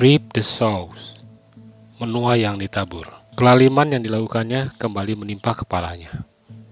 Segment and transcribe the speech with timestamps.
[0.00, 1.20] reap the sows,
[2.00, 3.04] menuai yang ditabur.
[3.36, 6.24] Kelaliman yang dilakukannya kembali menimpa kepalanya.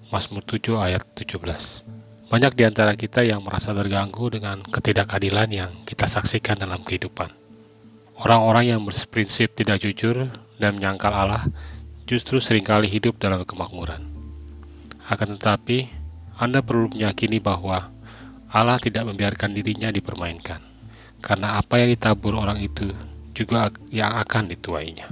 [0.08, 1.85] Mazmur 7 ayat 17.
[2.33, 7.28] Banyak di antara kita yang merasa terganggu dengan ketidakadilan yang kita saksikan dalam kehidupan.
[8.17, 11.44] Orang-orang yang berprinsip tidak jujur dan menyangkal Allah
[12.08, 14.00] justru sering kali hidup dalam kemakmuran.
[15.12, 15.92] Akan tetapi,
[16.41, 17.92] Anda perlu meyakini bahwa
[18.48, 20.64] Allah tidak membiarkan dirinya dipermainkan,
[21.20, 23.09] karena apa yang ditabur orang itu
[23.40, 25.08] juga yang akan dituainya.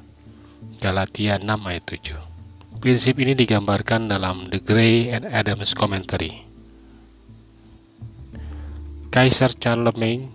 [0.77, 2.29] Galatia 6 ayat 7
[2.79, 6.45] Prinsip ini digambarkan dalam The Gray and Adams Commentary.
[9.09, 10.29] Kaisar Charlemagne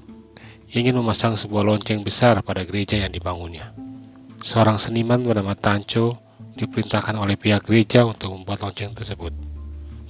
[0.73, 3.71] ingin memasang sebuah lonceng besar pada gereja yang dibangunnya.
[4.41, 6.20] Seorang seniman bernama Tancho
[6.59, 9.31] diperintahkan oleh pihak gereja untuk membuat lonceng tersebut.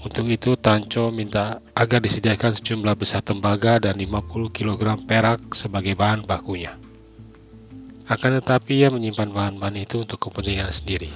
[0.02, 6.25] Untuk itu, Tancho minta agar disediakan sejumlah besar tembaga dan 50 kg perak sebagai bahan
[6.25, 6.82] bakunya.
[8.14, 11.09] Akan tetapi ia menyimpan bahan-bahan itu untuk kepentingan sendiri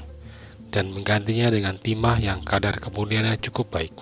[0.73, 3.93] dan menggantinya dengan timah yang kadar kemudiannya cukup baik.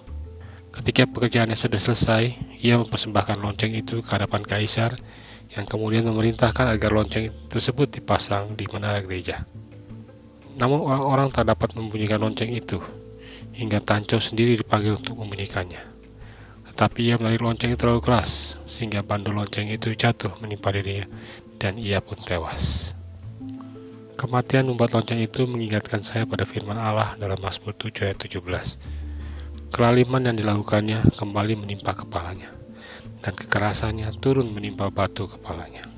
[0.71, 2.23] Ketika pekerjaannya sudah selesai,
[2.63, 4.95] ia mempersembahkan lonceng itu ke hadapan kaisar
[5.51, 9.43] yang kemudian memerintahkan agar lonceng tersebut dipasang di menara gereja.
[10.55, 12.79] Namun orang-orang tak dapat membunyikan lonceng itu,
[13.59, 15.83] hingga Tanco sendiri dipanggil untuk membunyikannya.
[16.71, 21.11] Tetapi ia menarik lonceng terlalu keras, sehingga bandul lonceng itu jatuh menimpa dirinya
[21.65, 22.93] dan ia pun tewas.
[24.13, 29.73] Kematian membuat lonceng itu mengingatkan saya pada firman Allah dalam Mazmur 7 ayat 17.
[29.73, 32.53] Kelaliman yang dilakukannya kembali menimpa kepalanya,
[33.25, 35.89] dan kekerasannya turun menimpa batu kepalanya.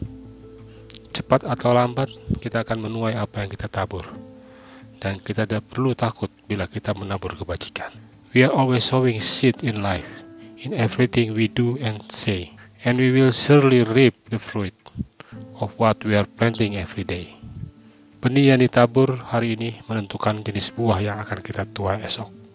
[1.12, 4.08] Cepat atau lambat, kita akan menuai apa yang kita tabur.
[4.98, 7.92] Dan kita tidak perlu takut bila kita menabur kebajikan.
[8.32, 10.10] We are always sowing seed in life,
[10.58, 14.74] in everything we do and say, and we will surely reap the fruit
[15.58, 17.34] of what we are planting every day.
[18.18, 22.47] Benih yang ditabur hari ini menentukan jenis buah yang akan kita tuai esok.